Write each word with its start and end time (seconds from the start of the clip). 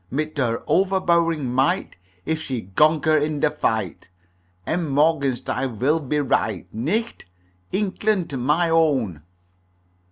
Mit 0.09 0.35
her 0.39 0.63
overbowering 0.65 1.53
might 1.53 1.95
If 2.25 2.41
she 2.41 2.61
gonquer 2.63 3.19
in 3.19 3.39
der 3.39 3.51
fight, 3.51 4.09
M. 4.65 4.89
Morgenstein 4.95 5.77
vill 5.77 5.99
be 5.99 6.17
all 6.17 6.25
right 6.25 6.67
Nicht? 6.73 7.25
Inklant, 7.71 8.33
my 8.33 8.67
own! 8.71 9.21